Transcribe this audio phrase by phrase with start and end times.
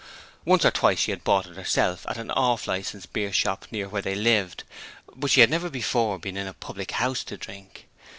[0.45, 3.87] Once or twice she had bought it herself at an Off Licence beer shop near
[3.87, 4.63] where they lived,
[5.15, 7.87] but she had never before been in a public house to drink.